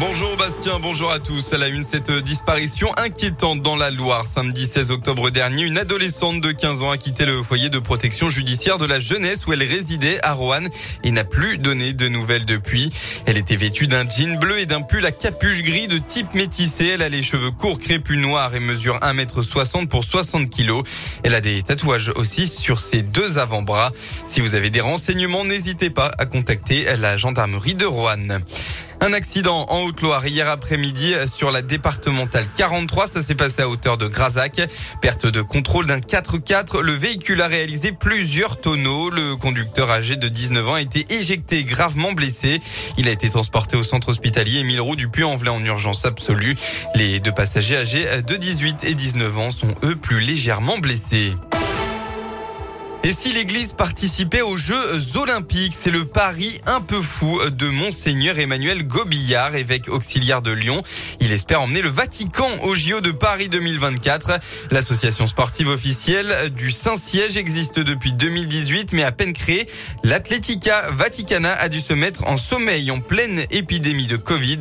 [0.00, 1.52] Bonjour Bastien, bonjour à tous.
[1.52, 4.24] À la une, cette disparition inquiétante dans la Loire.
[4.24, 8.30] Samedi 16 octobre dernier, une adolescente de 15 ans a quitté le foyer de protection
[8.30, 10.70] judiciaire de la jeunesse où elle résidait à Roanne
[11.04, 12.88] et n'a plus donné de nouvelles depuis.
[13.26, 16.86] Elle était vêtue d'un jean bleu et d'un pull à capuche gris de type métissé.
[16.94, 20.80] Elle a les cheveux courts, crépus noirs et mesure 1m60 pour 60 kg.
[21.24, 23.92] Elle a des tatouages aussi sur ses deux avant-bras.
[24.26, 28.40] Si vous avez des renseignements, n'hésitez pas à contacter la gendarmerie de Roanne.
[29.02, 33.06] Un accident en Haute-Loire hier après-midi sur la départementale 43.
[33.06, 34.60] Ça s'est passé à hauteur de Grazac.
[35.00, 36.80] Perte de contrôle d'un 4x4.
[36.80, 39.08] Le véhicule a réalisé plusieurs tonneaux.
[39.08, 42.60] Le conducteur âgé de 19 ans a été éjecté gravement blessé.
[42.98, 46.54] Il a été transporté au centre hospitalier Émile Roux du Puy-en-Velay en urgence absolue.
[46.94, 51.32] Les deux passagers âgés de 18 et 19 ans sont eux plus légèrement blessés.
[53.02, 58.38] Et si l'église participait aux Jeux Olympiques, c'est le pari un peu fou de Monseigneur
[58.38, 60.82] Emmanuel Gobillard, évêque auxiliaire de Lyon.
[61.18, 64.38] Il espère emmener le Vatican aux JO de Paris 2024.
[64.70, 69.66] L'association sportive officielle du Saint-Siège existe depuis 2018, mais à peine créée,
[70.04, 74.58] l'Atletica Vaticana a dû se mettre en sommeil en pleine épidémie de Covid.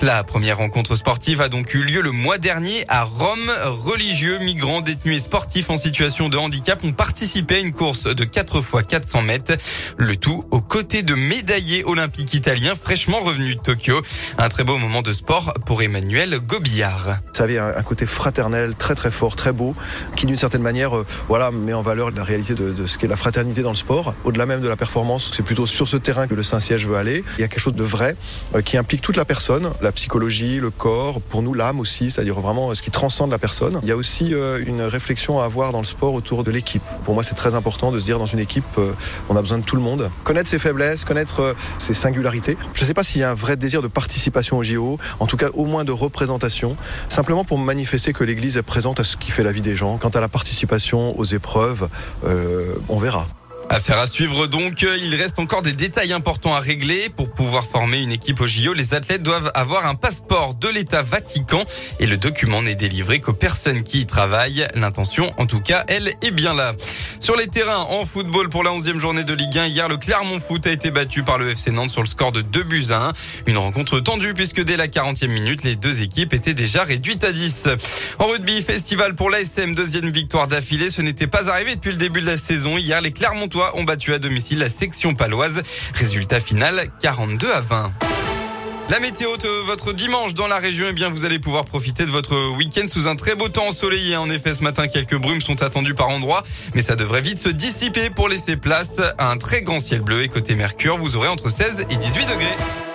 [0.00, 3.52] La première rencontre sportive a donc eu lieu le mois dernier à Rome.
[3.66, 8.22] Religieux, migrants, détenus et sportifs en situation de handicap ont participé à une course de
[8.22, 9.54] 4 fois 400 mètres.
[9.96, 14.00] Le tout aux côtés de médaillés olympiques italiens fraîchement revenus de Tokyo.
[14.38, 17.18] Un très beau moment de sport pour Emmanuel Gobillard.
[17.32, 19.74] Ça avait un côté fraternel très très fort, très beau,
[20.14, 23.08] qui d'une certaine manière euh, voilà, met en valeur la réalité de, de ce qu'est
[23.08, 24.14] la fraternité dans le sport.
[24.22, 27.24] Au-delà même de la performance, c'est plutôt sur ce terrain que le Saint-Siège veut aller.
[27.36, 28.14] Il y a quelque chose de vrai
[28.54, 32.38] euh, qui implique toute la personne, la psychologie, le corps, pour nous l'âme aussi, c'est-à-dire
[32.38, 33.80] vraiment euh, ce qui transcende la personne.
[33.82, 34.32] Il y a aussi
[34.66, 36.82] une réflexion à avoir dans le sport autour de l'équipe.
[37.04, 38.92] Pour moi, c'est très important de se dire dans une équipe, euh,
[39.28, 40.10] on a besoin de tout le monde.
[40.24, 42.56] Connaître ses faiblesses, connaître euh, ses singularités.
[42.74, 45.26] Je ne sais pas s'il y a un vrai désir de participation au JO, en
[45.26, 46.76] tout cas au moins de représentation,
[47.08, 49.98] simplement pour manifester que l'Église est présente à ce qui fait la vie des gens.
[49.98, 51.88] Quant à la participation aux épreuves,
[52.24, 53.26] euh, on verra.
[53.72, 54.82] Affaire à suivre donc.
[54.82, 57.08] Il reste encore des détails importants à régler.
[57.08, 61.02] Pour pouvoir former une équipe au JO, les athlètes doivent avoir un passeport de l'État
[61.02, 61.64] Vatican
[61.98, 64.66] et le document n'est délivré qu'aux personnes qui y travaillent.
[64.74, 66.74] L'intention, en tout cas, elle est bien là.
[67.18, 70.40] Sur les terrains, en football pour la 11e journée de Ligue 1, hier, le Clermont
[70.40, 73.08] Foot a été battu par le FC Nantes sur le score de 2 buts à
[73.08, 73.12] 1.
[73.46, 77.32] Une rencontre tendue puisque dès la 40e minute, les deux équipes étaient déjà réduites à
[77.32, 77.68] 10.
[78.18, 80.90] En rugby, festival pour l'ASM, deuxième victoire d'affilée.
[80.90, 82.76] Ce n'était pas arrivé depuis le début de la saison.
[82.76, 85.62] Hier, les Clermontois ont battu à domicile la section paloise.
[85.94, 87.92] Résultat final 42 à 20.
[88.90, 92.10] La météo de votre dimanche dans la région, eh bien, vous allez pouvoir profiter de
[92.10, 94.16] votre week-end sous un très beau temps ensoleillé.
[94.16, 96.42] En effet, ce matin, quelques brumes sont attendues par endroits,
[96.74, 100.22] mais ça devrait vite se dissiper pour laisser place à un très grand ciel bleu.
[100.22, 102.91] Et côté Mercure, vous aurez entre 16 et 18 degrés.